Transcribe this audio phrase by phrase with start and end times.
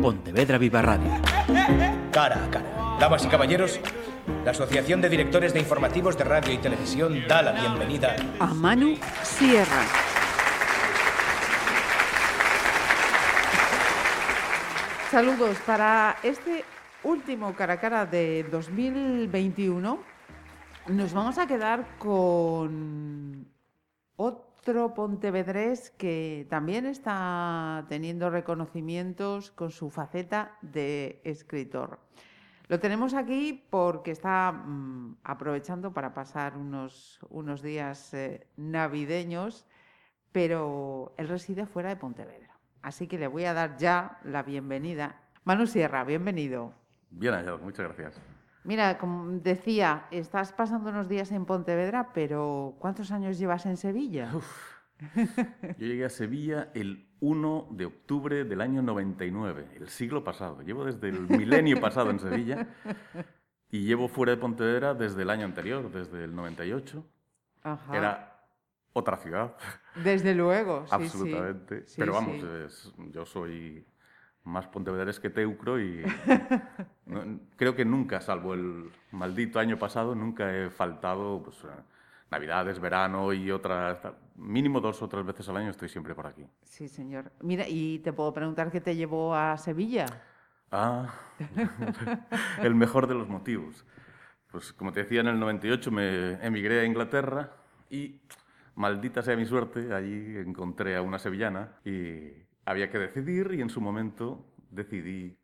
[0.00, 1.10] Pontevedra Viva Radio.
[2.10, 2.96] Cara a cara.
[2.98, 3.80] Damas y caballeros,
[4.44, 8.96] la Asociación de Directores de Informativos de Radio y Televisión da la bienvenida a Manu
[9.22, 9.84] Sierra.
[15.10, 16.64] Saludos para este
[17.02, 19.98] último cara a cara de 2021.
[20.86, 23.46] Nos vamos a quedar con
[24.16, 24.49] otro
[24.94, 31.98] pontevedrés que también está teniendo reconocimientos con su faceta de escritor.
[32.68, 39.66] Lo tenemos aquí porque está mm, aprovechando para pasar unos, unos días eh, navideños,
[40.30, 42.56] pero él reside fuera de Pontevedra.
[42.82, 45.20] Así que le voy a dar ya la bienvenida.
[45.44, 46.72] Manu Sierra, bienvenido.
[47.10, 48.20] Bien muchas gracias.
[48.64, 54.32] Mira, como decía, estás pasando unos días en Pontevedra, pero ¿cuántos años llevas en Sevilla?
[55.78, 60.60] Yo llegué a Sevilla el 1 de octubre del año 99, el siglo pasado.
[60.60, 62.68] Llevo desde el milenio pasado en Sevilla
[63.70, 67.04] y llevo fuera de Pontevedra desde el año anterior, desde el 98.
[67.92, 68.44] Era
[68.92, 69.56] otra ciudad.
[70.04, 71.84] Desde luego, sí, Absolutamente.
[71.96, 73.86] Pero vamos, yo soy
[74.50, 76.02] más pontevedrés que Teucro y
[77.56, 81.64] creo que nunca, salvo el maldito año pasado, nunca he faltado pues,
[82.30, 83.98] Navidades, verano y otras,
[84.36, 86.46] mínimo dos o tres veces al año estoy siempre por aquí.
[86.62, 87.32] Sí, señor.
[87.40, 90.06] Mira, y te puedo preguntar qué te llevó a Sevilla.
[90.70, 91.12] Ah,
[92.62, 93.84] el mejor de los motivos.
[94.52, 97.50] Pues como te decía, en el 98 me emigré a Inglaterra
[97.88, 98.20] y,
[98.76, 102.30] maldita sea mi suerte, allí encontré a una sevillana y
[102.64, 105.36] había que decidir y en su momento decidí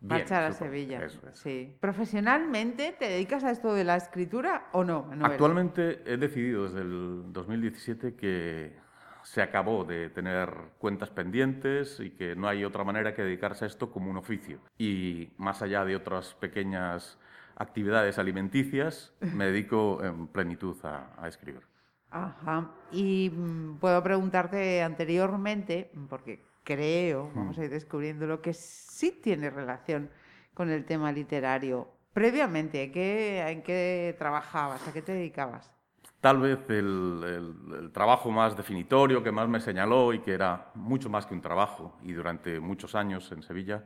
[0.00, 1.08] Marchar a Sevilla.
[1.32, 1.76] Sí.
[1.80, 5.10] ¿Profesionalmente te dedicas a esto de la escritura o no?
[5.22, 8.76] Actualmente he decidido desde el 2017 que
[9.22, 13.68] se acabó de tener cuentas pendientes y que no hay otra manera que dedicarse a
[13.68, 14.60] esto como un oficio.
[14.76, 17.18] Y más allá de otras pequeñas
[17.56, 21.62] actividades alimenticias, me dedico en plenitud a, escribir.
[22.10, 22.70] Ajá.
[22.92, 29.50] Y mm, puedo preguntarte anteriormente, porque creo, vamos a ir descubriendo lo que sí tiene
[29.50, 30.10] relación
[30.54, 31.88] con el tema literario.
[32.12, 34.86] Previamente, ¿en qué trabajabas?
[34.88, 35.74] ¿A qué te dedicabas?
[36.20, 41.26] Tal vez el, trabajo más definitorio que más me señaló y que era mucho más
[41.26, 43.84] que un trabajo, y durante muchos años en Sevilla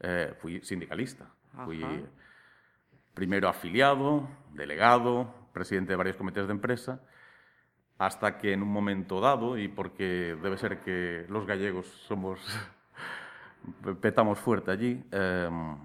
[0.00, 1.26] eh, fui sindicalista.
[1.64, 1.84] Fui
[3.14, 7.00] primero afiliado, delegado, presidente de varios comités de empresa,
[7.98, 12.40] hasta que en un momento dado, y porque debe ser que los gallegos somos
[14.00, 15.76] petamos fuerte allí, em,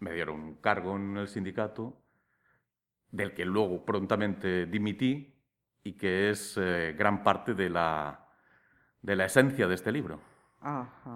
[0.00, 2.02] me dieron un cargo en el sindicato
[3.10, 5.34] del que luego prontamente dimití
[5.84, 8.26] y que es eh, gran parte de la,
[9.02, 10.20] de la esencia de este libro,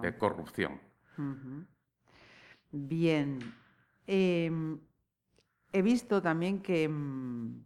[0.01, 0.79] de corrupción.
[2.71, 3.39] Bien.
[4.05, 4.79] Em,
[5.73, 7.65] he visto también que mm,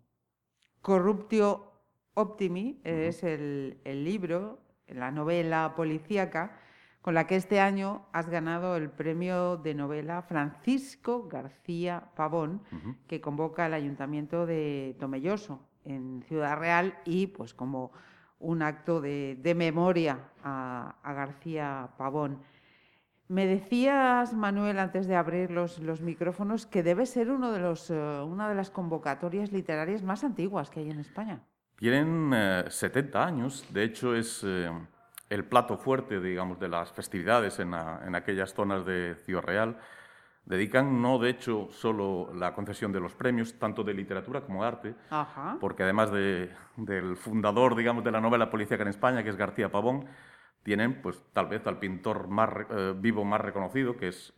[0.81, 1.70] Corruptio
[2.13, 6.57] Optimi es el, el, libro, la novela policíaca,
[7.01, 12.61] con la que este año has ganado el premio de novela Francisco García Pavón,
[13.07, 17.91] que convoca el Ayuntamiento de Tomelloso, en Ciudad Real, y pues como
[18.39, 22.39] un acto de, memoria a, García Pavón.
[23.27, 27.89] Me decías, Manuel, antes de abrir los, los micrófonos, que debe ser uno de los,
[27.89, 31.41] eh, una de las convocatorias literarias más antiguas que hay en España.
[31.81, 32.31] Tienen
[32.69, 34.69] 70 eh, años, de hecho es eh,
[35.31, 39.79] el plato fuerte, digamos, de las festividades en, aquellas zonas de Ciudad Real.
[40.45, 44.67] Dedican, no de hecho, solo la concesión de los premios, tanto de literatura como de
[44.67, 44.95] arte,
[45.59, 50.05] porque además del fundador, digamos, de la novela policíaca en España, que es García Pavón,
[50.61, 54.35] tienen, pues, tal vez al pintor más eh, vivo más reconocido, que es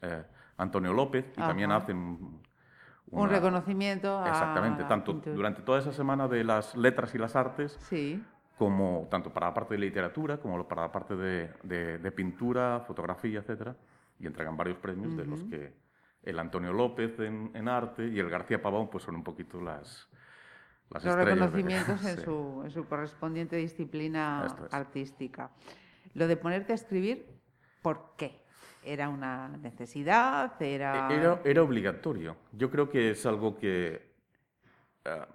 [0.55, 2.39] Antonio López, y también hacen
[3.13, 7.77] un reconocimiento a Exactamente, tanto durante toda esa semana de las letras y las artes,
[7.89, 8.23] sí.
[8.57, 13.39] como tanto para la parte de literatura como para la parte de, de, pintura, fotografía,
[13.39, 13.75] etcétera,
[14.19, 15.73] y entregan varios premios de los que
[16.23, 20.07] el Antonio López en, en, arte y el García Pavón pues son un poquito las,
[20.89, 25.51] las los reconocimientos en, su, en, su, correspondiente disciplina artística.
[26.13, 27.27] Lo de ponerte a escribir,
[27.81, 28.42] ¿por qué?
[28.85, 30.61] ¿Era una necesidad?
[30.61, 31.09] Era...
[31.11, 31.41] era...
[31.43, 32.35] Era, obligatorio.
[32.51, 34.13] Yo creo que es algo que...
[35.05, 35.25] Eh,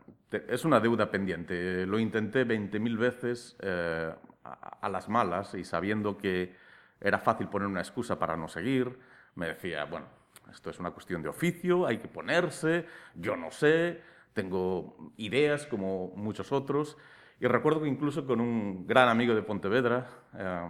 [0.48, 1.86] es una deuda pendiente.
[1.86, 4.12] Lo intenté 20.000 veces eh,
[4.44, 6.54] a, las malas y sabiendo que
[7.00, 8.98] era fácil poner una excusa para no seguir.
[9.34, 10.06] Me decía, bueno,
[10.50, 14.00] esto es una cuestión de oficio, hay que ponerse, yo no sé,
[14.32, 16.96] tengo ideas como muchos otros.
[17.40, 20.68] Y recuerdo que incluso con un gran amigo de Pontevedra, eh,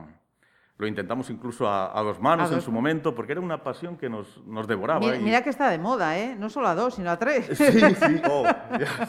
[0.79, 4.41] lo intentamos incluso a, dos manos en su momento, porque era una pasión que nos,
[4.47, 5.11] nos devoraba.
[5.17, 6.37] Mira, que está de moda, ¿eh?
[6.39, 7.47] No solo a dos, sino a tres.
[7.59, 8.45] Sí, sí, oh,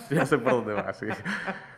[0.09, 1.05] ya, sé por dónde va, sí.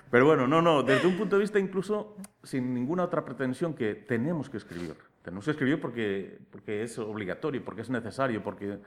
[0.09, 3.95] Pero bueno, no, no, desde un punto de vista incluso sin ninguna otra pretensión que
[3.95, 4.95] tenemos que escribir.
[5.23, 8.79] Tenemos que escribir porque, porque es obligatorio, porque es necesario, porque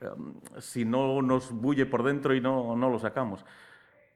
[0.00, 3.44] em, si no nos bulle por dentro y no, no lo sacamos.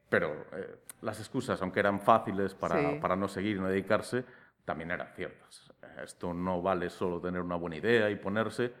[0.09, 4.25] Pero eh, las excusas, aunque eran fáciles para, para no seguir y no dedicarse,
[4.65, 5.71] también eran ciertas.
[6.03, 8.73] Esto no vale solo tener una buena idea y ponerse,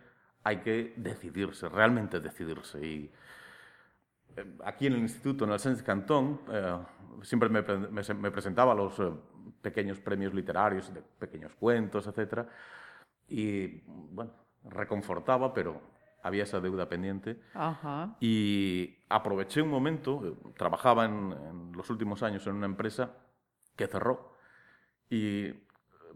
[0.43, 2.85] hay que decidirse, realmente decidirse.
[2.85, 3.11] Y
[4.35, 6.77] eh, aquí en el instituto, en el Sánchez Cantón, eh,
[7.23, 9.11] siempre me, presentaba los eh,
[9.61, 12.47] pequeños premios literarios, de pequeños cuentos, etc.
[13.27, 14.31] Y, bueno,
[14.63, 15.81] reconfortaba, pero
[16.23, 17.41] había esa deuda pendiente.
[18.19, 23.11] Y aproveché un momento, trabajaba en, en los últimos años en una empresa
[23.75, 24.31] que cerró
[25.09, 25.51] y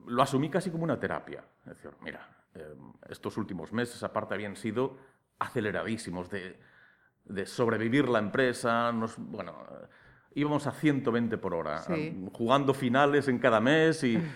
[0.07, 1.43] lo asumí casi como una terapia.
[1.65, 4.97] Es decir, mira, em, estos últimos meses aparte habían sido
[5.39, 6.59] aceleradísimos de,
[7.25, 9.65] de sobrevivir la empresa, nos, bueno,
[10.33, 14.17] íbamos a 120 por hora, em, jugando finales en cada mes y...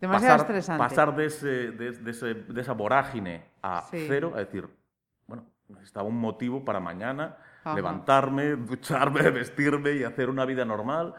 [0.00, 0.78] Demasiado pasar, estresante.
[0.78, 4.66] Pasar de, ese, de, esa vorágine a cero, a decir,
[5.26, 7.36] bueno, necesitaba un motivo para mañana
[7.74, 11.14] levantarme, ducharme, vestirme y hacer una vida normal.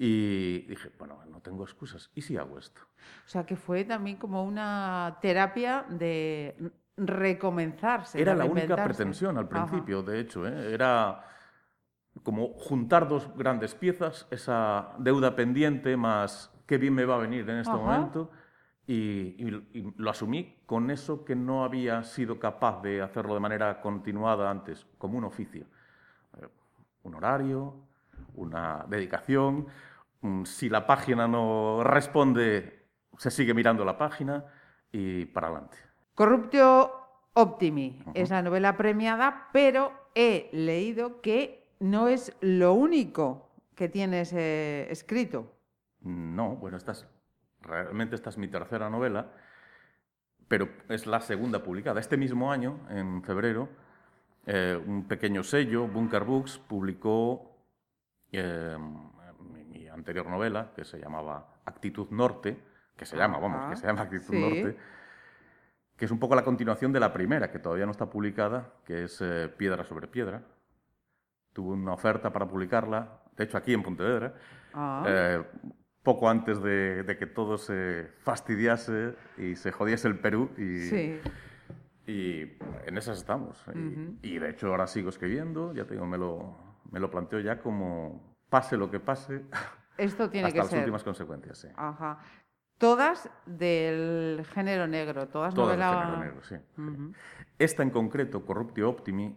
[0.00, 2.08] Y dije, bueno, no tengo excusas.
[2.14, 2.82] ¿Y si hago esto?
[3.26, 8.20] O sea, que fue también como una terapia de recomenzarse.
[8.20, 10.46] Era la única pretensión al principio, de hecho.
[10.46, 10.72] ¿eh?
[10.72, 11.24] Era
[12.22, 17.50] como juntar dos grandes piezas, esa deuda pendiente más qué bien me va a venir
[17.50, 18.30] en este momento.
[18.86, 23.80] Y, y, lo asumí con eso que no había sido capaz de hacerlo de manera
[23.80, 25.66] continuada antes, como un oficio.
[26.40, 26.48] Eh,
[27.02, 27.87] un horario,
[28.34, 29.66] una dedicación,
[30.20, 32.86] Mm, si la página no responde,
[33.16, 34.44] se sigue mirando la página
[34.90, 35.78] y para adelante.
[36.14, 36.92] Corruptio
[37.34, 44.32] Optimi es la novela premiada, pero he leído que no es lo único que tienes
[44.32, 45.52] eh, escrito.
[46.00, 46.94] No, bueno, esta
[47.60, 49.30] realmente esta es mi tercera novela,
[50.48, 52.00] pero es la segunda publicada.
[52.00, 53.68] Este mismo año, en febrero,
[54.46, 57.47] eh, un pequeño sello, Bunker Books, publicó
[58.32, 58.76] eh,
[59.92, 62.58] anterior novela, que se llamaba Actitud Norte,
[62.96, 64.76] que se llama, vamos, que se llama Actitud Norte,
[65.96, 69.04] que es un poco la continuación de la primera, que todavía no está publicada, que
[69.04, 70.42] es eh, Piedra sobre Piedra.
[71.52, 74.34] Tuve una oferta para publicarla, de hecho aquí en Pontevedra,
[74.74, 75.04] ah.
[75.06, 75.44] eh,
[76.02, 80.50] poco antes de, que todo se fastidiase y se jodiese el Perú.
[80.56, 81.20] Y,
[82.10, 83.64] y en esas estamos.
[84.22, 87.60] y, y, de hecho ahora sigo escribiendo, ya tengo, me lo, me lo planteo ya
[87.60, 89.44] como pase lo que pase,
[89.98, 91.68] Esto tiene Hasta que las últimas consecuencias, sí.
[91.76, 92.20] Ajá.
[92.78, 96.54] Todas del género negro, todas, todas del género negro, sí.
[97.58, 99.36] Esta en concreto, Corruptio Optimi,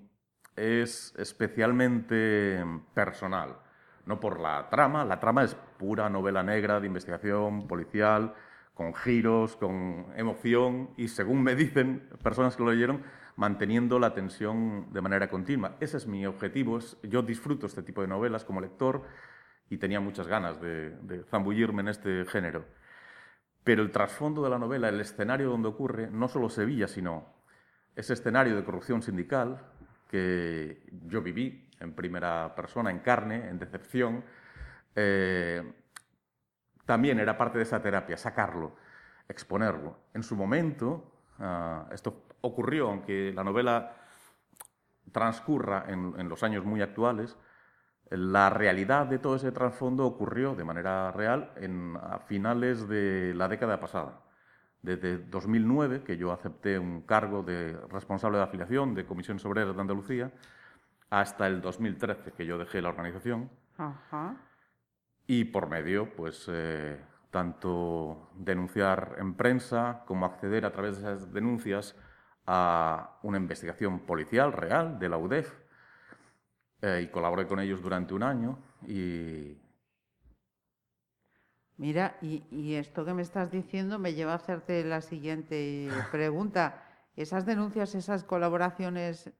[0.55, 2.63] es especialmente
[2.93, 3.57] personal.
[4.05, 8.35] No por la trama, la trama es pura novela negra de investigación policial,
[8.75, 13.01] con giros, con emoción y, según me dicen personas que lo leyeron,
[13.35, 15.77] manteniendo la tensión de manera continua.
[15.79, 16.79] Ese es mi objetivo.
[17.03, 19.03] yo disfruto este tipo de novelas como lector
[19.69, 22.65] y tenía muchas ganas de, zambullirme en este género.
[23.63, 27.33] Pero el trasfondo de la novela, el escenario donde ocurre, no solo Sevilla, sino
[27.95, 29.61] ese escenario de corrupción sindical
[30.09, 34.23] que yo viví en primera persona, en carne, en decepción,
[34.95, 35.73] eh,
[36.85, 38.75] también era parte de esa terapia, sacarlo,
[39.29, 39.97] exponerlo.
[40.13, 41.10] En su momento,
[41.41, 43.95] ah, esto ocurrió, aunque la novela
[45.11, 47.37] transcurra en los años muy actuales,
[48.11, 53.47] la realidad de todo ese trasfondo ocurrió de manera real en, a finales de la
[53.47, 54.19] década pasada.
[54.81, 59.81] Desde 2009, que yo acepté un cargo de responsable de afiliación de Comisiones Obreras de
[59.81, 60.31] Andalucía,
[61.09, 63.49] hasta el 2013, que yo dejé la organización.
[65.25, 66.99] Y por medio, pues, eh,
[67.31, 71.95] tanto denunciar en prensa como acceder a través de esas denuncias
[72.45, 75.53] a una investigación policial real de la UDEF
[76.81, 79.57] eh, y colaboré con ellos durante un año y...
[81.77, 86.83] Mira, y, esto que me estás diciendo me lleva a hacerte la siguiente pregunta.
[87.15, 89.31] ¿Esas denuncias, esas colaboraciones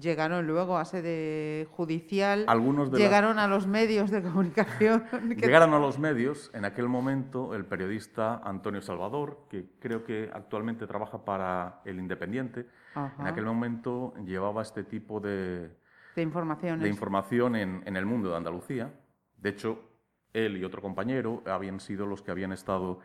[0.00, 2.44] llegaron luego a sede judicial?
[2.48, 5.04] Algunos ¿Llegaron a los medios de comunicación?
[5.36, 6.50] Llegaron a los medios.
[6.54, 12.66] En aquel momento el periodista Antonio Salvador, que creo que actualmente trabaja para El Independiente,
[13.18, 15.70] en aquel momento llevaba este tipo de,
[16.14, 18.92] de información, de información en, en, el mundo de Andalucía.
[19.38, 19.80] De hecho,
[20.32, 23.00] él y otro compañero habían sido los que habían estado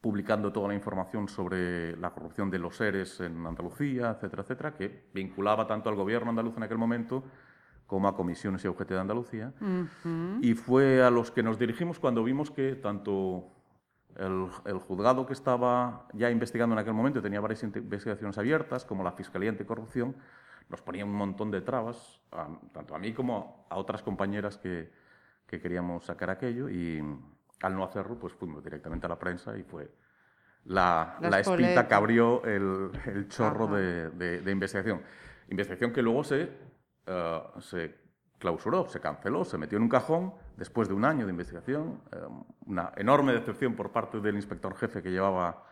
[0.00, 5.08] publicando toda la información sobre la corrupción de los seres en Andalucía, etcétera, etcétera, que
[5.12, 7.24] vinculaba tanto al gobierno andaluz en aquel momento
[7.86, 9.52] como a comisiones y a UGT de Andalucía.
[10.40, 13.50] Y fue a los que nos dirigimos cuando vimos que tanto
[14.16, 19.12] el, juzgado que estaba ya investigando en aquel momento, tenía varias investigaciones abiertas, como la
[19.12, 20.16] Fiscalía Anticorrupción,
[20.68, 22.20] nos ponía un montón de trabas,
[22.72, 24.92] tanto a mí como a otras compañeras que,
[25.46, 26.68] que queríamos sacar aquello.
[26.68, 27.02] Y
[27.62, 29.90] al no hacerlo, pues fuimos directamente a la prensa y fue
[30.64, 35.02] la, la, espita que abrió el, el chorro de, de, investigación.
[35.48, 36.50] Investigación que luego se,
[37.06, 37.94] eh, se
[38.38, 42.02] clausuró, se canceló, se metió en un cajón después de un año de investigación.
[42.12, 42.16] Eh,
[42.66, 45.64] una enorme decepción por parte del inspector jefe que llevaba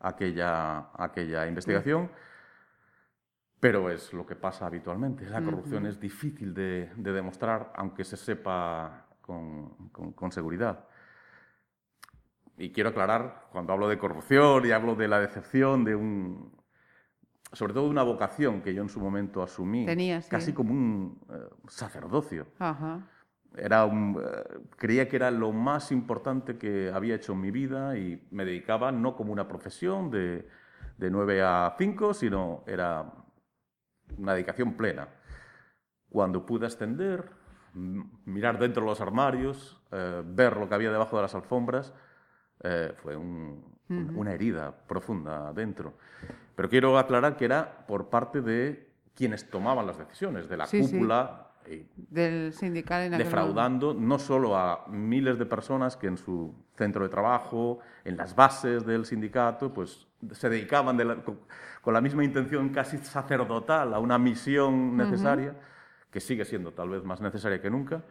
[0.00, 2.10] aquella, aquella investigación.
[3.58, 5.28] Pero es lo que pasa habitualmente.
[5.28, 10.86] La corrupción es difícil de, de, demostrar, aunque se sepa con, con, con seguridad
[12.58, 16.56] y quiero aclarar, cuando hablo de corrupción y hablo de la decepción, de un,
[17.52, 19.86] sobre todo de una vocación que yo en su momento asumí,
[20.28, 21.34] casi como un eh,
[21.68, 22.46] sacerdocio.
[23.56, 27.96] Era un, eh, creía que era lo más importante que había hecho en mi vida
[27.96, 30.48] y me dedicaba no como una profesión de,
[30.96, 33.12] de 9 a 5, sino era
[34.16, 35.08] una dedicación plena.
[36.08, 37.30] Cuando pude ascender,
[37.74, 41.92] mirar dentro de los armarios, eh, ver lo que había debajo de las alfombras,
[42.62, 45.94] eh, fue una herida profunda dentro.
[46.54, 51.42] Pero quiero aclarar que era por parte de quienes tomaban las decisiones, de la cúpula.
[51.96, 57.08] Del sindical en defraudando no solo a miles de personas que en su centro de
[57.08, 60.96] trabajo, en las bases del sindicato, pues se dedicaban
[61.82, 65.54] con, la misma intención casi sacerdotal a una misión necesaria,
[66.10, 68.02] que sigue siendo tal vez más necesaria que nunca,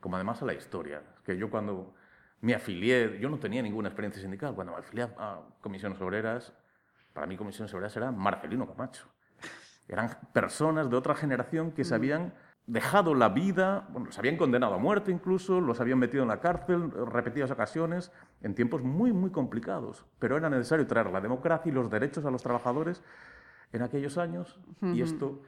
[0.00, 1.02] como además a la historia.
[1.24, 1.94] Que yo cuando
[2.42, 6.52] me afilié, yo no tenía ninguna experiencia sindical, cuando me afilié a comisiones obreras,
[7.12, 9.06] para mí comisiones obreras era Marcelino Camacho.
[9.88, 12.34] Eran personas de otra generación que se habían
[12.66, 16.40] dejado la vida, bueno, los habían condenado a muerte incluso, los habían metido en la
[16.40, 18.10] cárcel repetidas ocasiones,
[18.42, 20.04] en tiempos muy, muy complicados.
[20.18, 23.02] Pero era necesario traer la democracia y los derechos a los trabajadores
[23.72, 25.42] en aquellos años, y esto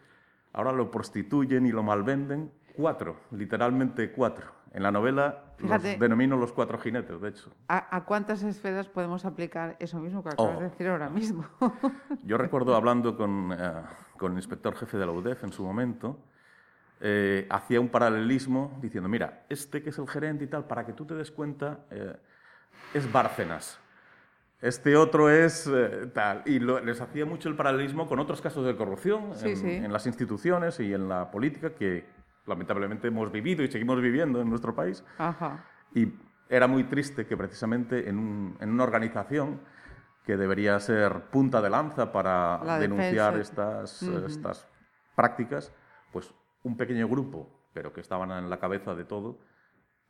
[0.52, 2.52] ahora lo prostituyen y lo malvenden.
[2.76, 4.63] Cuatro, literalmente cuatro.
[4.74, 7.48] En la novela los denomino los cuatro jinetes, de hecho.
[7.68, 10.68] ¿A, cuántas esferas podemos aplicar eso mismo que acabas de oh.
[10.68, 11.46] decir ahora mismo?
[12.24, 13.72] Yo recuerdo hablando con, eh,
[14.18, 16.18] con, el inspector jefe de la UDEF en su momento,
[17.00, 20.92] eh, hacía un paralelismo diciendo, mira, este que es el gerente y tal, para que
[20.92, 22.16] tú te des cuenta, eh,
[22.94, 23.78] es Bárcenas.
[24.60, 25.70] Este otro es
[26.14, 26.42] tal.
[26.46, 30.80] Y les hacía mucho el paralelismo con otros casos de corrupción en, en las instituciones
[30.80, 32.06] y en la política que,
[32.46, 35.04] lamentablemente hemos vivido y seguimos viviendo en nuestro país.
[35.94, 36.12] Y
[36.48, 39.60] era muy triste que precisamente en, una organización
[40.24, 44.66] que debería ser punta de lanza para denunciar estas, estas
[45.14, 45.72] prácticas,
[46.12, 46.32] pues
[46.62, 49.38] un pequeño grupo, pero que estaban en la cabeza de todo,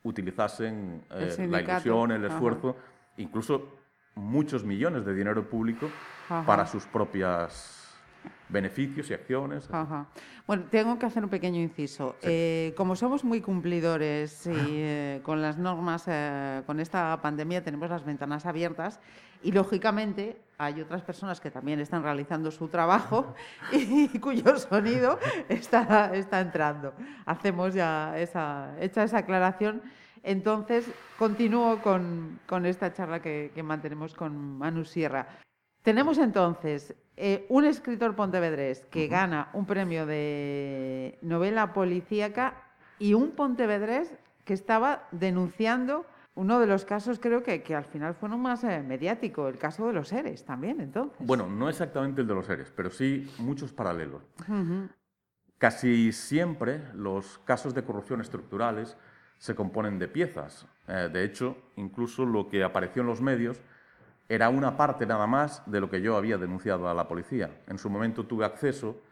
[0.03, 2.77] utilizasen eh, la ilusión, el esfuerzo,
[3.17, 3.77] incluso
[4.15, 5.89] muchos millones de dinero público
[6.29, 7.84] para sus propias
[8.49, 9.69] beneficios y acciones.
[10.47, 12.17] Bueno, tengo que hacer un pequeño inciso.
[12.23, 17.91] Eh, como somos muy cumplidores y eh, con las normas, eh, con esta pandemia tenemos
[17.91, 19.01] las ventanas abiertas
[19.43, 23.35] y lógicamente hay otras personas que también están realizando su trabajo
[23.73, 26.95] y, cuyo sonido está, está entrando.
[27.27, 29.83] Hacemos ya esa, hecha esa aclaración.
[30.23, 30.87] Entonces,
[31.19, 35.29] continúo con, con esta charla que, que mantenemos con Manu Sierra.
[35.83, 42.63] Tenemos entonces eh, un escritor pontevedrés que gana un premio de novela policíaca
[42.99, 44.13] y un pontevedrés
[44.45, 46.07] que estaba denunciando
[46.37, 49.59] uno de los casos, creo que, que al final fue uno más eh, mediático, el
[49.59, 51.25] caso de los seres también, entonces.
[51.25, 54.23] Bueno, no exactamente el de los seres, pero sí muchos paralelos.
[55.59, 58.97] Casi siempre los casos de corrupción estructurales
[59.39, 60.67] se componen de piezas.
[60.89, 63.61] Eh, de hecho, incluso lo que apareció en los medios
[64.29, 67.63] era una parte nada más de lo que yo había denunciado a la policía.
[67.67, 69.03] En su momento tuve acceso,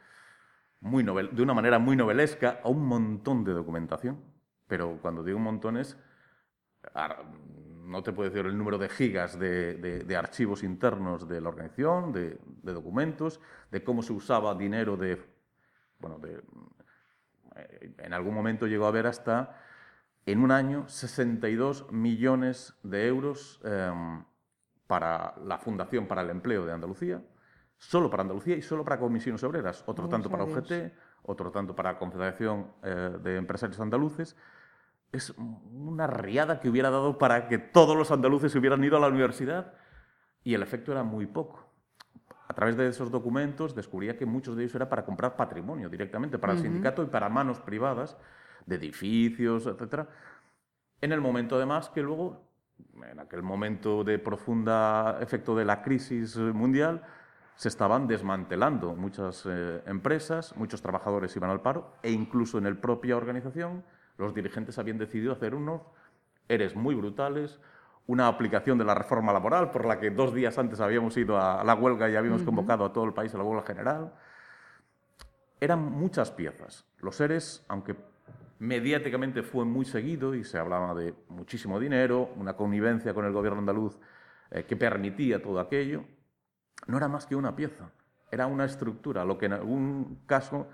[0.80, 4.18] muy de una manera muy novelesca, a un montón de documentación.
[4.66, 5.96] Pero cuando digo un montón es,
[7.84, 12.38] no te puedo decir el número de gigas de, archivos internos de la organización, de,
[12.62, 13.40] documentos,
[13.70, 15.22] de cómo se usaba dinero de...
[15.98, 19.60] Bueno, eh, en algún momento llegó a haber hasta,
[20.26, 23.60] en un año, 62 millones de euros.
[23.62, 24.24] Em,
[24.92, 27.22] para la Fundación para el Empleo de Andalucía,
[27.78, 31.92] solo para Andalucía y solo para comisiones obreras, otro tanto para UGT, otro tanto para
[31.92, 34.36] la Confederación eh, de Empresarios Andaluces,
[35.10, 39.08] es una riada que hubiera dado para que todos los andaluces hubieran ido a la
[39.08, 39.72] universidad
[40.44, 41.66] y el efecto era muy poco.
[42.46, 46.38] A través de esos documentos descubría que muchos de ellos era para comprar patrimonio directamente,
[46.38, 48.18] para el sindicato y para manos privadas
[48.66, 50.06] de edificios, etc.
[51.00, 52.51] En el momento además que luego,
[53.10, 57.02] en aquel momento de profunda efecto de la crisis mundial,
[57.54, 62.74] se estaban desmantelando muchas eh, empresas, muchos trabajadores iban al paro e incluso en la
[62.74, 63.84] propia organización
[64.18, 65.82] los dirigentes habían decidido hacer unos
[66.48, 67.60] eres muy brutales,
[68.06, 71.62] una aplicación de la reforma laboral por la que dos días antes habíamos ido a
[71.64, 74.12] la huelga y habíamos convocado a todo el país a la huelga general.
[75.60, 76.84] Eran muchas piezas.
[76.98, 77.94] Los seres, aunque
[78.62, 83.58] mediáticamente fue muy seguido y se hablaba de muchísimo dinero, una connivencia con el gobierno
[83.58, 83.98] andaluz
[84.52, 86.04] eh, que permitía todo aquello,
[86.86, 87.90] no era más que una pieza,
[88.30, 90.68] era una estructura, lo que en algún caso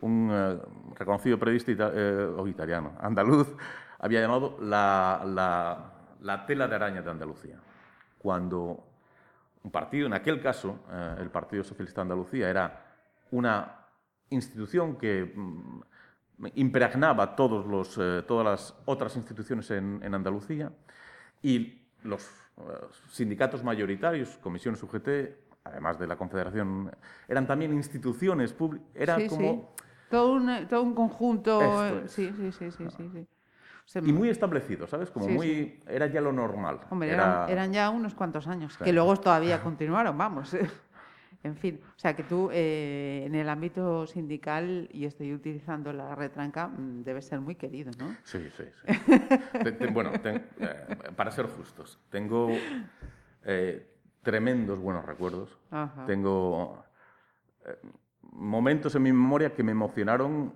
[0.00, 0.60] un eh,
[0.94, 3.52] reconocido periodista eh, italiano, andaluz,
[3.98, 7.58] había llamado la, la, tela de araña de Andalucía.
[8.16, 8.86] Cuando
[9.64, 10.84] un partido, en aquel caso,
[11.18, 12.84] el Partido Socialista de Andalucía, era
[13.32, 13.86] una
[14.30, 15.80] institución que mm,
[16.54, 20.72] impregnaba todos los, todas las otras instituciones en, en Andalucía
[21.42, 22.28] y los
[23.10, 25.08] sindicatos mayoritarios, comisiones UGT,
[25.64, 26.90] además de la Confederación,
[27.26, 29.74] eran también instituciones públicas, era como...
[30.10, 31.86] Todo un, todo un conjunto...
[31.86, 33.26] Eh, sí, sí, sí, sí, sí,
[34.02, 35.10] y muy establecido, ¿sabes?
[35.10, 35.80] Como muy...
[35.86, 36.80] Era ya lo normal.
[36.90, 40.56] Hombre, eran, ya unos cuantos años, que luego todavía continuaron, vamos.
[41.44, 46.14] En fin, o sea que tú eh, en el ámbito sindical, y estoy utilizando la
[46.14, 48.16] retranca, mm, debes ser muy querido, ¿no?
[48.24, 49.86] Sí, sí, sí.
[49.92, 50.40] bueno, eh,
[51.14, 52.48] para ser justos, tengo
[54.24, 55.56] tremendos buenos recuerdos.
[56.06, 56.84] Tengo
[57.64, 57.78] eh,
[58.32, 60.52] momentos en mi memoria que me emocionaron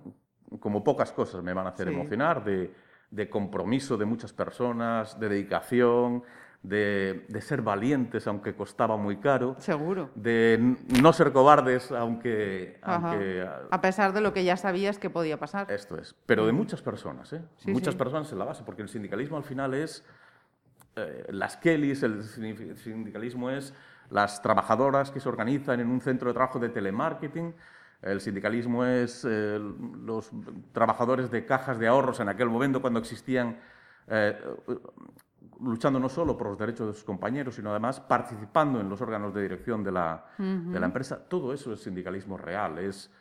[0.59, 6.23] como pocas cosas me van a hacer emocionar, de, compromiso de muchas personas, de dedicación,
[6.63, 9.55] de, ser valientes aunque costaba muy caro.
[9.59, 10.09] Seguro.
[10.15, 15.71] De no ser cobardes aunque, A pesar de lo que ya sabías que podía pasar.
[15.71, 16.15] Esto es.
[16.25, 17.41] Pero de muchas personas, ¿eh?
[17.65, 20.03] muchas personas en la base, porque el sindicalismo al final es
[20.95, 22.23] eh, las Kellys, el
[22.77, 23.73] sindicalismo es
[24.09, 27.53] las trabajadoras que se organizan en un centro de trabajo de telemarketing,
[28.01, 30.31] el sindicalismo es eh, los
[30.71, 33.59] trabajadores de cajas de ahorros en aquel momento cuando existían,
[34.07, 34.39] eh,
[35.61, 39.33] luchando no solo por los derechos de sus compañeros, sino además participando en los órganos
[39.33, 41.27] de dirección de la, de la empresa.
[41.27, 43.11] Todo eso es sindicalismo real, es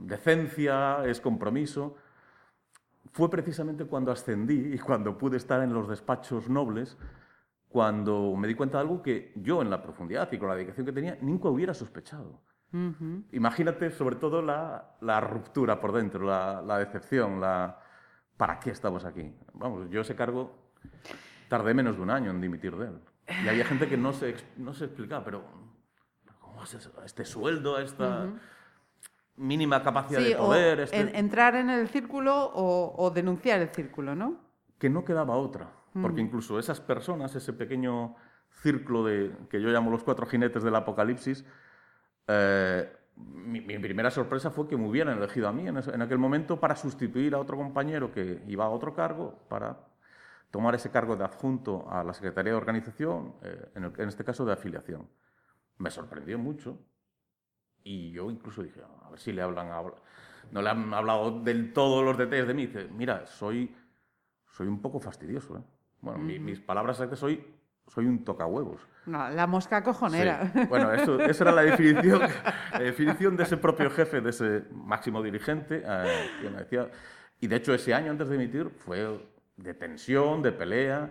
[0.00, 1.96] decencia, es compromiso
[3.12, 6.96] fue precisamente cuando ascendí y cuando pude estar en los despachos nobles,
[7.68, 10.86] cuando me di cuenta de algo que yo en la profundidad y con la dedicación
[10.86, 12.40] que tenía nunca hubiera sospechado.
[13.32, 17.78] Imagínate sobre todo la, la, ruptura por dentro, la, la, decepción, la
[18.38, 19.30] ¿para qué estamos aquí?
[19.52, 20.72] Vamos, yo ese cargo
[21.52, 22.98] tardé menos de un año en dimitir de él.
[23.44, 25.44] Y había gente que no se, no se explicaba, pero
[26.40, 26.90] ¿cómo es eso?
[27.04, 28.26] este sueldo, esta
[29.36, 30.80] mínima capacidad de poder.
[30.80, 34.40] Este entrar en el círculo o, denunciar el círculo, ¿no?
[34.78, 35.68] Que no quedaba otra,
[36.00, 36.24] porque mm.
[36.24, 38.16] incluso esas personas, ese pequeño
[38.62, 41.44] círculo de, que yo llamo los cuatro jinetes del apocalipsis,
[42.28, 46.76] eh, mi, primera sorpresa fue que me hubieran elegido a mí en, aquel momento para
[46.76, 49.91] sustituir a otro compañero que iba a otro cargo, para
[50.52, 54.52] tomar ese cargo de adjunto a la Secretaría de Organización, eh, en este caso de
[54.52, 55.08] afiliación.
[55.78, 56.78] Me sorprendió mucho,
[57.82, 59.68] y yo incluso dije, a ver si le hablan,
[60.50, 62.66] no le han hablado del todo los detalles de mí.
[62.66, 63.74] Dice, mira, soy,
[64.46, 65.56] soy un poco fastidioso.
[65.56, 65.62] ¿eh?
[66.00, 67.44] Bueno, mis palabras es que soy,
[67.88, 68.86] soy un tocahuevos.
[69.06, 70.52] No, la mosca cojonera.
[70.68, 72.20] Bueno, eso, esa era la definición,
[72.72, 76.90] la definición de ese propio jefe, de ese máximo dirigente, eh, que me decía...
[77.40, 79.20] Y de hecho ese año antes de emitir fue
[79.56, 81.10] de tensión, de pelea,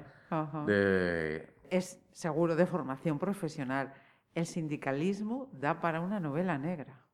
[0.65, 1.53] de...
[1.69, 3.93] Es seguro de formación profesional
[4.33, 7.05] el sindicalismo da para una novela negra.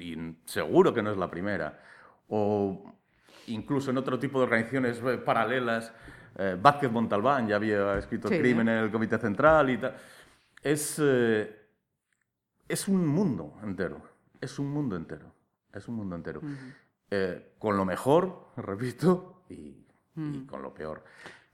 [0.00, 0.16] Y
[0.46, 1.80] seguro que no es la primera.
[2.28, 2.92] O
[3.46, 5.92] incluso en otro tipo de organizaciones eh, paralelas,
[6.36, 9.94] eh, Vázquez Montalbán ya había escrito Crimen en el Comité Central y tal.
[10.62, 11.68] Es, eh,
[12.66, 14.02] es un mundo entero,
[14.40, 15.32] es un mundo entero,
[15.72, 16.40] es un mundo entero.
[17.58, 19.83] con lo mejor, repito, y,
[20.16, 21.02] y con lo peor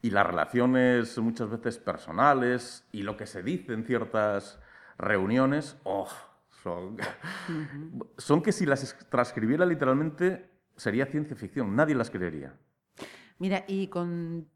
[0.03, 4.59] y las relaciones muchas veces personales y lo que se dice en ciertas
[4.99, 6.09] reuniones, oh,
[6.62, 6.96] son,
[8.16, 12.55] son que si las transcribiera literalmente sería ciencia ficción, nadie las creería.
[13.38, 14.49] Mira, y con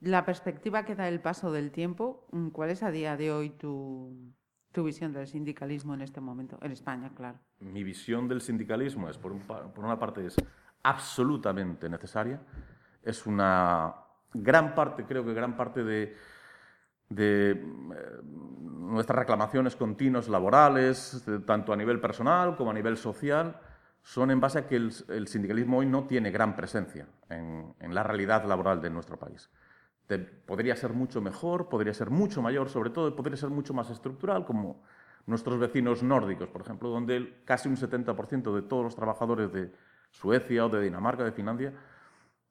[0.00, 4.34] la perspectiva que da el paso del tiempo, ¿cuál es a día de hoy tu,
[4.72, 6.58] tu visión del sindicalismo en este momento?
[6.62, 7.38] En España, claro.
[7.60, 10.36] Mi visión del sindicalismo es, por, por una parte, es
[10.82, 12.40] absolutamente necesaria
[13.02, 13.94] es una
[14.32, 16.16] gran parte, creo que gran parte de,
[17.16, 17.62] eh,
[18.34, 23.60] nuestras reclamaciones continuas laborales, tanto a nivel personal como a nivel social,
[24.02, 28.44] son en base a que el, sindicalismo hoy no tiene gran presencia en, la realidad
[28.44, 29.50] laboral de nuestro país.
[30.46, 34.44] podría ser mucho mejor, podría ser mucho mayor, sobre todo podría ser mucho más estructural,
[34.44, 34.82] como
[35.26, 39.72] nuestros vecinos nórdicos, por ejemplo, donde casi un 70% de todos los trabajadores de
[40.10, 41.72] Suecia o de Dinamarca, de Finlandia,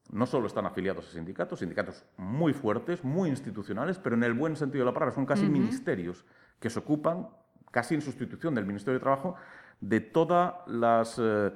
[0.09, 4.55] no solo están afiliados a sindicatos, sindicatos muy fuertes, muy institucionales, pero en el buen
[4.55, 6.25] sentido de la palabra, son casi ministerios
[6.59, 7.29] que se ocupan,
[7.71, 9.35] casi en sustitución del Ministerio de Trabajo,
[9.79, 11.19] de todas las...
[11.19, 11.51] Eh,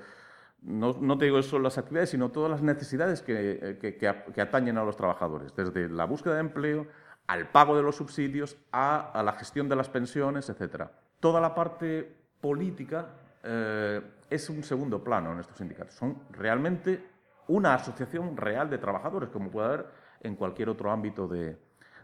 [0.62, 4.98] no, te digo solo las actividades, sino todas las necesidades que, que, atañen a los
[4.98, 6.88] trabajadores, desde la búsqueda de empleo,
[7.28, 10.86] al pago de los subsidios, a, la gestión de las pensiones, etc.
[11.20, 13.10] Toda la parte política
[13.44, 15.94] eh, es un segundo plano en estos sindicatos.
[15.94, 17.15] Son realmente
[17.48, 19.86] una asociación real de trabajadores, como puede haber
[20.22, 21.58] en cualquier otro ámbito de,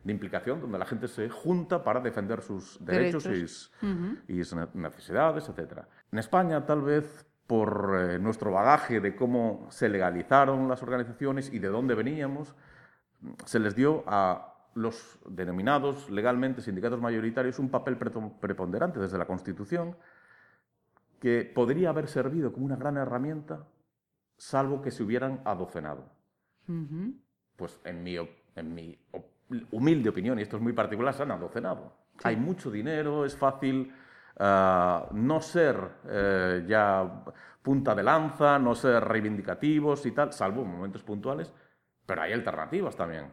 [0.03, 3.25] de implicación, donde la gente se junta para defender sus derechos,
[4.27, 5.83] Y, sus necesidades, etc.
[6.11, 11.59] En España, tal vez por eh, nuestro bagaje de cómo se legalizaron las organizaciones y
[11.59, 12.55] de dónde veníamos,
[13.45, 19.97] se les dio a los denominados legalmente sindicatos mayoritarios un papel preponderante desde la Constitución
[21.19, 23.67] que podría haber servido como una gran herramienta,
[24.41, 26.09] salvo que se hubieran adocenado.
[27.55, 28.17] Pues en mi,
[28.55, 28.97] en mi
[29.71, 31.93] humilde opinión, y esto es muy particular, se han adocenado.
[32.23, 33.93] Hay mucho dinero, es fácil
[34.39, 35.77] ah, no ser
[36.09, 37.23] eh, ya
[37.61, 41.53] punta de lanza, no ser reivindicativos y tal, salvo en momentos puntuales,
[42.07, 43.31] pero hay alternativas también.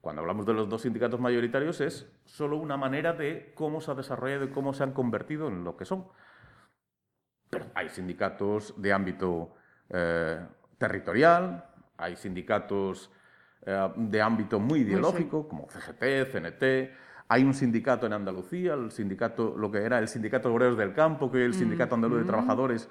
[0.00, 3.94] Cuando hablamos de los dos sindicatos mayoritarios es solo una manera de cómo se ha
[3.94, 6.08] desarrollado y cómo se han convertido en lo que son.
[7.48, 9.54] Pero hay sindicatos de ámbito
[9.90, 10.40] eh,
[10.78, 11.64] territorial,
[11.96, 13.10] hay sindicatos
[13.64, 16.90] eh, de ámbito muy ideológico, como CGT, CNT.
[17.28, 20.92] Hay un sindicato en Andalucía, el sindicato, lo que era el Sindicato de Obreros del
[20.92, 22.88] Campo, que es el Sindicato Andaluz de Trabajadores,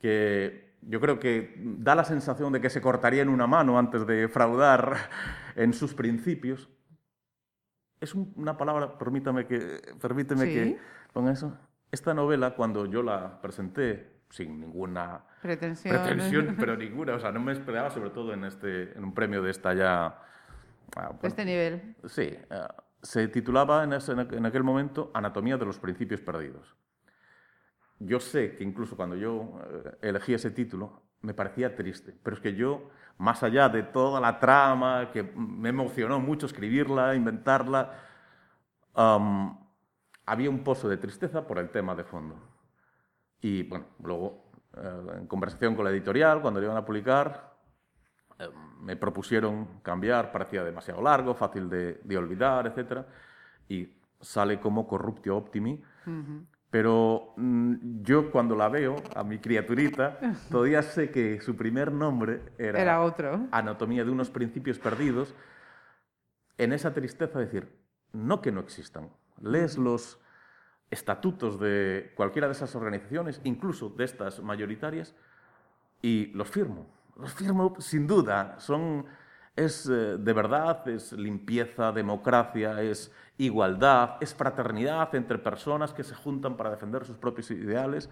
[0.00, 4.04] que yo creo que da la sensación de que se cortaría en una mano antes
[4.04, 4.96] de fraudar
[5.54, 6.68] en sus principios.
[8.00, 10.78] Es una palabra, permítame que, permíteme que
[11.12, 11.56] con eso.
[11.92, 17.14] Esta novela, cuando yo la presenté sin ninguna pretensión, pero ninguna.
[17.14, 20.22] O sea, no me esperaba, sobre todo en, este, en un premio de esta ya...
[20.96, 21.96] Ah, de este nivel.
[22.06, 22.36] Sí.
[22.50, 26.74] Ah, se titulaba en, en, aquel momento Anatomía de los Principios Perdidos.
[27.98, 32.42] Yo sé que incluso cuando yo eh, elegí ese título me parecía triste, pero es
[32.42, 37.94] que yo, más allá de toda la trama, que me emocionó mucho escribirla, inventarla,
[40.26, 42.36] había un pozo de tristeza por el tema de fondo.
[43.40, 44.45] Y bueno, luego
[44.76, 47.54] en conversación con la editorial, cuando lo iban a publicar,
[48.38, 48.48] eh,
[48.80, 53.06] me propusieron cambiar, parecía demasiado largo, fácil de, olvidar, etc.
[53.68, 53.88] Y
[54.20, 55.82] sale como Corruptio Optimi.
[56.70, 60.18] Pero mm, yo cuando la veo, a mi criaturita,
[60.50, 63.46] todavía sé que su primer nombre era, era otro.
[63.50, 65.34] Anatomía de unos principios perdidos.
[66.58, 67.72] En esa tristeza decir,
[68.12, 69.10] no que no existan,
[69.40, 70.20] lees los
[70.90, 75.14] estatutos de cualquiera de esas organizaciones, incluso de estas mayoritarias,
[76.02, 76.86] y los firmo.
[77.16, 78.56] Los firmo sin duda.
[78.58, 79.06] Son,
[79.54, 86.14] es eh, de verdad, es limpieza, democracia, es igualdad, es fraternidad entre personas que se
[86.14, 88.08] juntan para defender sus propios ideales,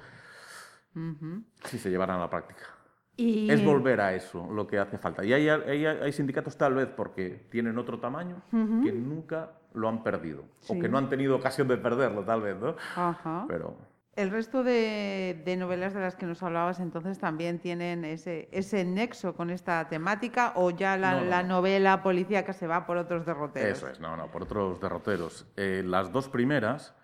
[1.65, 2.74] si se llevaran a la práctica.
[3.17, 5.25] Es volver a eso lo que hace falta.
[5.25, 10.45] Y hay, hay, sindicatos tal vez porque tienen otro tamaño que nunca lo han perdido.
[10.69, 12.77] O que no han tenido ocasión de perderlo tal vez, ¿no?
[12.97, 13.45] Ajá.
[13.49, 13.77] Pero...
[14.17, 19.35] El resto de, novelas de las que nos hablabas entonces también tienen ese, ese nexo
[19.35, 23.77] con esta temática o ya la, novela policíaca se va por otros derroteros.
[23.77, 25.49] Eso es, no, no, por otros derroteros.
[25.57, 26.95] Eh, las dos primeras,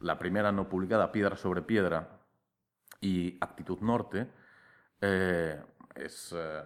[0.00, 2.20] la primera no publicada, Piedra sobre Piedra,
[3.04, 4.28] y Actitud Norte,
[5.00, 5.60] eh,
[5.94, 6.62] es eh,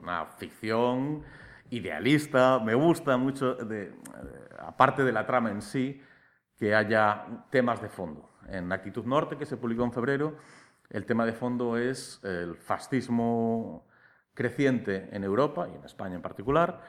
[0.00, 1.22] una ficción
[1.70, 3.94] idealista, me gusta mucho, de,
[4.58, 6.00] aparte de la trama en sí,
[6.56, 8.30] que haya temas de fondo.
[8.48, 10.36] En Actitud Norte, que se publicó en febrero,
[10.90, 13.86] el tema de fondo es el fascismo
[14.34, 16.82] creciente en Europa y en España en particular,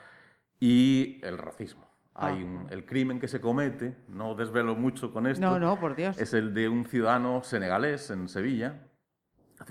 [0.60, 1.86] y el racismo.
[2.18, 5.42] Hay el crimen que se comete, no desvelo mucho con esto.
[5.42, 6.18] No, no, por Dios.
[6.18, 8.88] Es el de un ciudadano senegalés en Sevilla,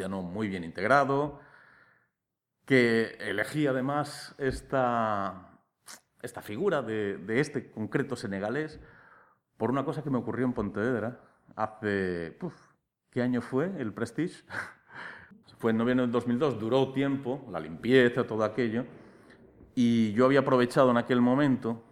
[0.09, 1.41] muy bien integrado,
[2.65, 5.59] que elegí además esta,
[6.23, 8.81] esta figura de, este concreto senegalés
[9.57, 11.21] por una cosa que me ocurrió en Pontevedra
[11.57, 12.39] hace...
[13.11, 14.43] ¿Qué año fue el Prestige?
[15.59, 18.85] fue en noviembre del 2002, duró tiempo, la limpieza, todo aquello,
[19.77, 21.83] Y yo había aprovechado en aquel momento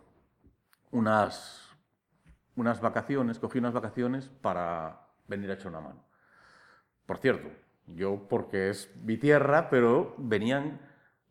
[0.90, 1.70] unas,
[2.54, 6.04] unas vacaciones, cogí unas vacaciones para venir a echar una mano.
[7.06, 7.48] Por cierto,
[7.86, 10.80] yo porque es mi tierra, pero venían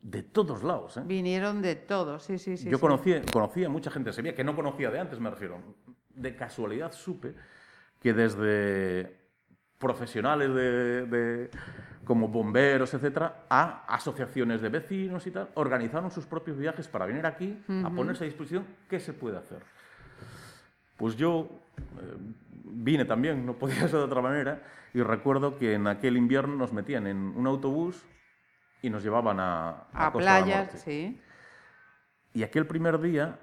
[0.00, 0.96] de todos lados.
[0.96, 1.02] ¿eh?
[1.04, 2.68] Vinieron de todos, sí, sí, sí.
[2.68, 2.80] Yo sí.
[2.80, 5.60] conocía, conocía mucha gente de Sevilla, que no conocía de antes, me refiero.
[6.10, 7.34] De casualidad supe
[8.00, 9.16] que desde
[9.78, 11.50] profesionales de, de-
[12.04, 17.24] como bomberos, etcétera, a asociaciones de vecinos y tal, organizaron sus propios viajes para venir
[17.26, 19.62] aquí a ponerse a disposición qué se puede hacer.
[20.96, 21.48] Pues yo
[22.00, 22.16] eh,
[22.64, 24.62] vine también, no podía ser de otra manera,
[24.94, 28.04] y recuerdo que en aquel invierno nos metían en un autobús
[28.82, 31.20] y nos llevaban a, A la playas, sí.
[32.34, 33.38] Y aquel primer día,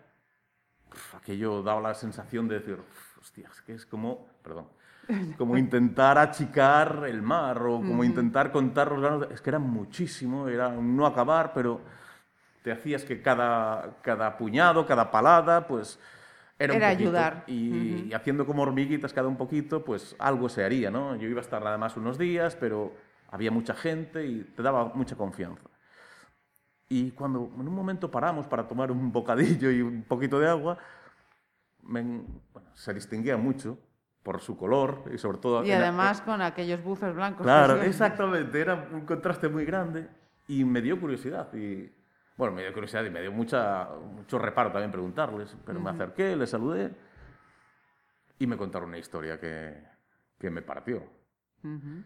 [1.15, 2.77] aquello daba la sensación de decir,
[3.19, 4.67] hostia, es que es como, perdón,
[5.37, 9.27] como intentar achicar el mar o como intentar contar los granos.
[9.31, 11.81] Es que era muchísimo, era un no acabar, pero
[12.63, 15.99] te hacías que cada, cada puñado, cada palada, pues
[16.59, 17.09] era, un Era poquito.
[17.09, 17.43] ayudar.
[17.47, 21.15] Y, y haciendo como hormiguitas cada un poquito, pues algo se haría, ¿no?
[21.15, 22.93] Yo iba a estar nada más unos días, pero
[23.31, 25.63] había mucha gente y te daba mucha confianza.
[26.89, 30.77] Y cuando en un momento paramos para tomar un bocadillo y un poquito de agua,
[31.83, 32.21] me-
[32.53, 33.77] bueno, se distinguía mucho
[34.23, 35.63] por su color y sobre todo...
[35.63, 37.43] Y en- además con aquellos buzos blancos.
[37.43, 40.07] Claro, que son- exactamente, era un contraste muy grande
[40.47, 41.53] y me dio curiosidad.
[41.53, 41.89] Y,
[42.39, 46.37] bueno, me dio curiosidad y me dio mucha, mucho reparo también preguntarles, pero me acerqué,
[46.37, 46.89] les saludé
[48.39, 49.83] y me contaron una historia que,
[50.39, 51.03] que me partió.
[51.65, 52.03] Ujú.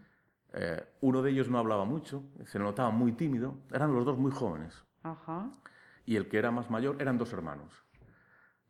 [0.54, 4.32] Eh, uno de ellos no hablaba mucho, se notaba muy tímido, eran los dos muy
[4.32, 5.50] jóvenes Ajá.
[6.04, 7.84] y el que era más mayor eran dos hermanos.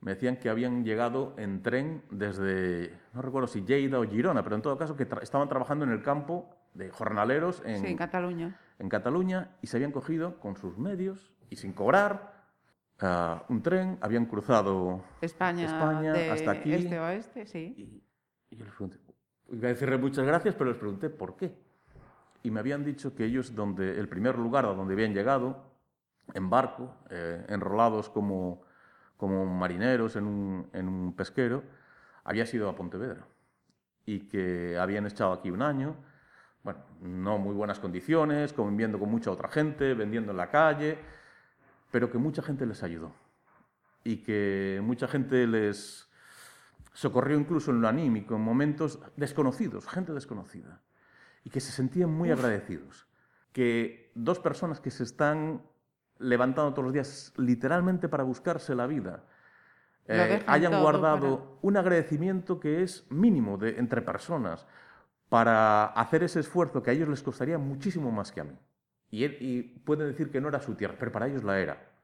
[0.03, 4.57] Me decían que habían llegado en tren desde, no recuerdo si Lleida o Girona, pero
[4.57, 7.97] en todo caso que tra- estaban trabajando en el campo de jornaleros en, Sí, en
[7.97, 8.61] Cataluña.
[8.79, 12.33] en Cataluña y se habían cogido con sus medios y sin cobrar
[12.99, 16.73] ah, un tren, habían cruzado España, España, de hasta aquí.
[16.75, 17.75] este oeste, sí.
[17.79, 18.03] y,
[18.51, 18.99] y yo les pregunté,
[19.53, 21.57] iba a decirle muchas gracias, pero les pregunté por qué.
[22.43, 25.63] Y me habían dicho que ellos, donde el primer lugar a donde habían llegado,
[26.35, 28.63] en barco, eh, enrolados como,
[29.17, 31.63] como marineros en un, en un pesquero,
[32.25, 33.29] había sido a Pontevedra.
[34.07, 35.95] Y que habían estado aquí un año,
[36.65, 40.99] bueno, no muy buenas condiciones, conviviendo con mucha otra gente, vendiendo en la calle,
[41.95, 43.13] pero que mucha gente les ayudó.
[44.03, 46.11] Y que mucha gente les,
[46.93, 50.81] socorrió incluso en lo anímico, en momentos desconocidos, gente desconocida,
[51.45, 53.07] y que se sentían muy agradecidos.
[53.53, 55.63] Que dos personas que se están
[56.19, 59.23] levantando todos los días literalmente para buscarse la vida,
[60.07, 64.67] eh, hayan guardado un agradecimiento que es mínimo de, entre personas
[65.29, 68.59] para hacer ese esfuerzo que a ellos les costaría muchísimo más que a mí.
[69.15, 71.95] Y, él, y pueden decir que no era su tierra, pero para ellos la era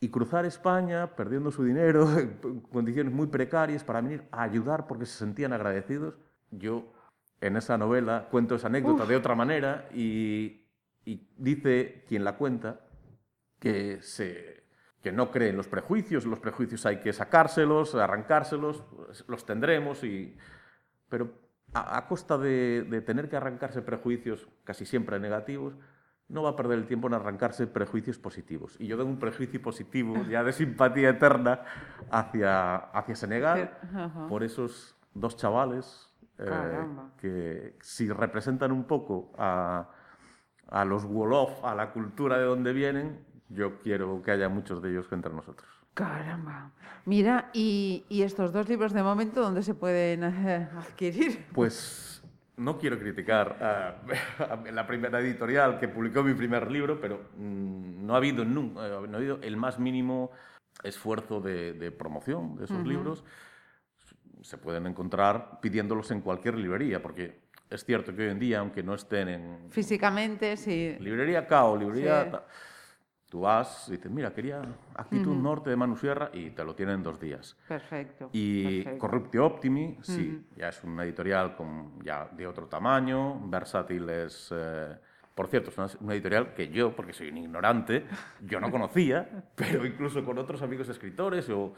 [0.00, 5.06] y cruzar España perdiendo su dinero en condiciones muy precarias para venir a ayudar porque
[5.06, 6.14] se sentían agradecidos.
[6.50, 6.92] Yo
[7.40, 10.66] en esa novela cuento esa anécdota de otra manera y,
[11.04, 12.80] y dice quien la cuenta
[13.58, 14.64] que, se,
[15.02, 18.82] que no cree en los prejuicios, los prejuicios hay que sacárselos, arrancárselos,
[19.28, 20.34] los tendremos, y,
[21.10, 21.30] pero
[21.74, 25.74] a, a costa de, de tener que arrancarse prejuicios casi siempre negativos,
[26.30, 28.76] no va a perder el tiempo en arrancarse prejuicios positivos.
[28.78, 31.60] Y yo tengo un prejuicio positivo, ya de simpatía eterna,
[32.10, 33.70] hacia, hacia Senegal,
[34.28, 36.86] por esos dos chavales eh,
[37.18, 39.90] que si representan un poco a,
[40.68, 44.90] a los Wolof, a la cultura de donde vienen, yo quiero que haya muchos de
[44.90, 45.68] ellos entre nosotros.
[45.94, 46.70] Caramba.
[47.04, 51.46] Mira, y, y estos dos libros de momento, ¿dónde se pueden eh, adquirir?
[51.52, 52.19] Pues
[52.60, 58.06] no quiero criticar a, a la primera editorial que publicó mi primer libro, pero mm,
[58.06, 60.30] no ha habido nunca, eh, no ha habido el más mínimo
[60.82, 63.24] esfuerzo de, de promoción de esos libros.
[64.42, 68.82] Se pueden encontrar pidiéndolos en cualquier librería, porque es cierto que hoy en día, aunque
[68.82, 70.96] no estén en Físicamente, sí.
[71.00, 72.24] librería Cao, librería...
[72.24, 72.36] Sí.
[73.30, 74.60] Tú vas y dices, mira, quería
[74.96, 77.56] Actitud Norte de Manu Sierra y te lo tienen en dos días.
[77.68, 78.28] Perfecto.
[78.32, 78.98] Y perfecto.
[78.98, 84.48] Corruptio Optimi, sí, ya es una editorial con, ya de otro tamaño, versátil es...
[84.50, 84.96] eh,
[85.32, 88.04] por cierto, es una, una editorial que yo, porque soy un ignorante,
[88.40, 91.72] yo no conocía, pero incluso con otros amigos escritores o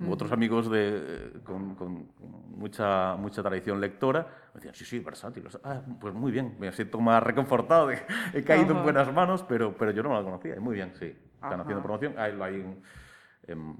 [0.00, 2.08] u otros amigos de, eh, con, con
[2.56, 5.46] mucha, mucha tradición lectora, me decían, sí, sí, versátil.
[5.64, 7.98] Ah, pues muy bien, me siento más reconfortado, de-
[8.34, 8.82] he caído en Ajá.
[8.82, 10.58] buenas manos, pero, pero yo no la conocía.
[10.60, 11.06] Muy bien, sí.
[11.34, 11.62] Están Ajá.
[11.62, 12.82] haciendo promoción, hay, lo hay en,
[13.46, 13.76] en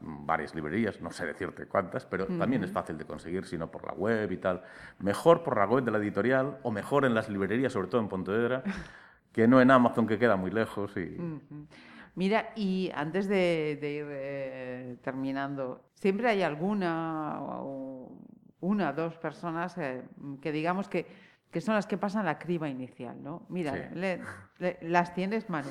[0.00, 3.84] varias librerías, no sé decirte cuántas, pero también es fácil de conseguir, si no por
[3.84, 4.62] la web y tal.
[5.00, 8.08] Mejor por la web de la editorial o mejor en las librerías, sobre todo en
[8.08, 8.62] Pontevedra,
[9.32, 10.96] que no en Amazon, que queda muy lejos.
[10.96, 11.18] Y...
[11.20, 11.66] Ujú.
[12.16, 18.18] Mira, y antes de, ir eh, terminando, siempre hay alguna o
[18.60, 20.02] una, dos personas eh,
[20.40, 21.06] que digamos que,
[21.50, 23.44] que, son las que pasan la criba inicial, ¿no?
[23.50, 23.90] Mira,
[24.80, 25.68] ¿las tienes, Manu?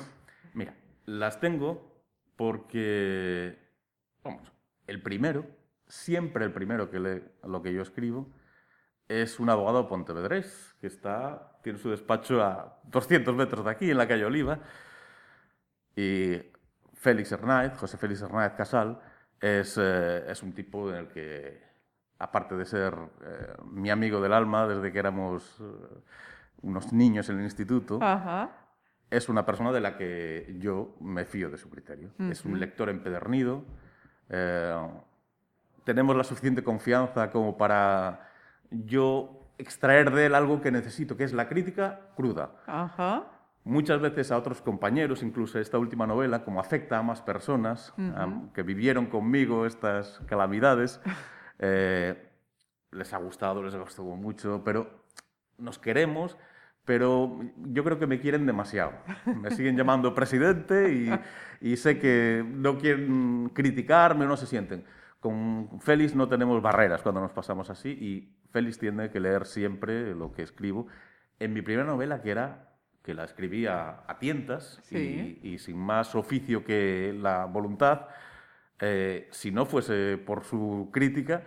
[0.54, 0.72] Mira,
[1.04, 2.04] las tengo
[2.36, 3.58] porque,
[4.22, 4.52] vamos,
[4.86, 5.46] el primero,
[5.88, 8.28] siempre el primero que lee lo que yo escribo,
[9.08, 13.98] es un abogado pontevedrés que está, tiene su despacho a 200 metros de aquí, en
[13.98, 14.60] la calle Oliva,
[15.96, 16.42] y
[16.92, 19.00] Félix Hernández, José Félix Hernández Casal,
[19.40, 21.62] es, eh, es un tipo en el que,
[22.18, 25.64] aparte de ser eh, mi amigo del alma desde que éramos eh,
[26.62, 27.98] unos niños en el instituto,
[29.08, 32.10] es una persona de la que yo me fío de su criterio.
[32.18, 33.64] Es un lector empedernido.
[35.84, 38.28] tenemos la suficiente confianza como para
[38.70, 42.50] yo extraer de él algo que necesito, que es la crítica cruda.
[42.66, 43.35] Ajá
[43.66, 47.92] muchas veces a otros compañeros, incluso esta última novela, como afecta a más personas
[48.54, 51.00] que vivieron conmigo estas calamidades,
[51.58, 52.30] eh,
[52.92, 55.04] les ha gustado, les gustado mucho, pero
[55.58, 56.38] nos queremos,
[56.84, 58.92] pero yo creo que me quieren demasiado.
[59.26, 61.20] Me siguen llamando presidente
[61.60, 64.84] y, sé que no quieren criticarme, no se sienten.
[65.18, 70.14] Con Félix no tenemos barreras cuando nos pasamos así y Félix tiene que leer siempre
[70.14, 70.86] lo que escribo.
[71.40, 72.75] En mi primera novela, que era
[73.06, 78.08] que la escribía a tientas y, sin más oficio que la voluntad,
[78.80, 81.44] eh, si no fuese por su crítica,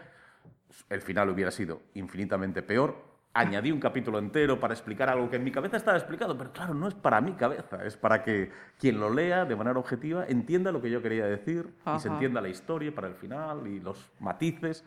[0.89, 3.09] el final hubiera sido infinitamente peor.
[3.33, 6.73] Añadí un capítulo entero para explicar algo que en mi cabeza estaba explicado, pero claro,
[6.73, 10.71] no es para mi cabeza, es para que quien lo lea de manera objetiva entienda
[10.71, 14.09] lo que yo quería decir y se entienda la historia para el final y los
[14.19, 14.85] matices.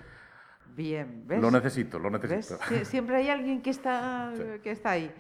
[0.74, 1.40] Bien, ¿ves?
[1.40, 2.58] Lo necesito, lo necesito.
[2.84, 4.32] siempre hay alguien que está,
[4.62, 5.12] que está ahí.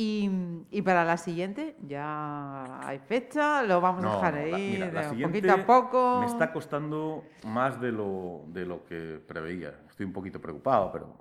[0.00, 0.30] Y,
[0.70, 5.66] y, para la siguiente ya hay fecha, lo vamos a dejar ahí de poquito a
[5.66, 6.20] poco.
[6.20, 9.74] Me está costando más de lo, de lo que preveía.
[9.88, 11.18] Estoy un poquito preocupado, pero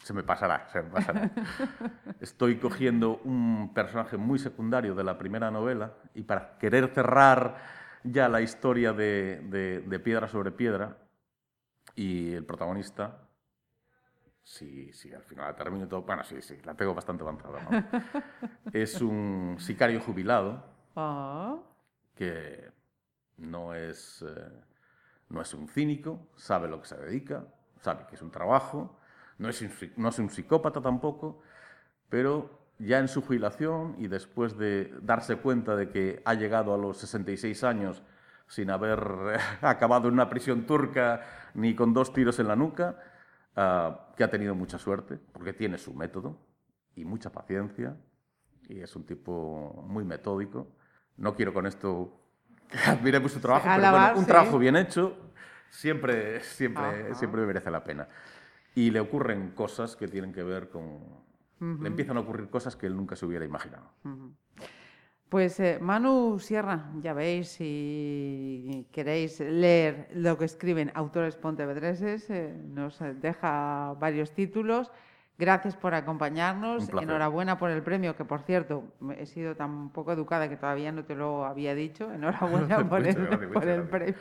[0.00, 1.28] se me pasará, se me pasará.
[2.20, 7.56] Estoy cogiendo un personaje muy secundario de la primera novela y para querer cerrar
[8.04, 10.98] ya la historia de, de, de Piedra sobre Piedra
[11.96, 13.23] y el protagonista
[14.44, 16.02] Sí, sí, al final la termino todo.
[16.02, 17.66] Bueno, sí, sí, la tengo bastante avanzada.
[18.72, 20.62] es un sicario jubilado
[20.94, 21.56] ah.
[22.14, 22.70] que
[23.38, 24.52] no es, eh,
[25.30, 27.46] no es un cínico, sabe lo que se dedica,
[27.80, 28.98] sabe que es un trabajo,
[29.38, 31.40] no es un, no es un psicópata tampoco,
[32.10, 36.78] pero ya en su jubilación y después de darse cuenta de que ha llegado a
[36.78, 38.02] los 66 años
[38.46, 41.22] sin haber acabado en una prisión turca
[41.54, 42.98] ni con dos tiros en la nuca,
[43.56, 46.40] Ah, que ha tenido mucha suerte, porque tiene su método
[46.96, 47.96] y mucha paciencia,
[48.68, 50.68] y es un tipo muy metódico.
[51.16, 52.20] No quiero con esto
[52.68, 55.16] que admiremos su trabajo, pero bueno, un trabajo bien hecho
[55.70, 58.08] siempre, siempre, siempre merece la pena.
[58.74, 61.22] Y le ocurren cosas que tienen que ver con...
[61.60, 63.92] Le empiezan a ocurrir cosas que él nunca se hubiera imaginado.
[65.34, 72.54] Pues eh, Manu Sierra, ya veis, si queréis leer lo que escriben autores pontevedreses, eh,
[72.68, 74.92] nos deja varios títulos.
[75.36, 76.88] Gracias por acompañarnos.
[76.88, 78.84] Enhorabuena por el premio, que por cierto,
[79.18, 82.12] he sido tan poco educada que todavía no te lo había dicho.
[82.12, 83.16] Enhorabuena por, el,
[83.88, 84.14] premio.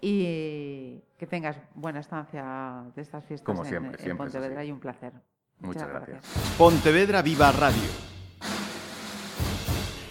[0.00, 5.12] Y que tengas buena estancia de estas fiestas en, Pontevedra y un placer.
[5.58, 6.54] Muchas, gracias.
[6.56, 8.13] Pontevedra Viva Radio